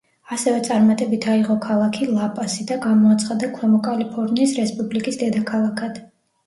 [0.35, 6.05] ასევე წარმატებით აიღო ქალაქი ლა პასი და გამოაცხადა ქვემო კალიფორნიის რესპუბლიკის დედაქალაქად.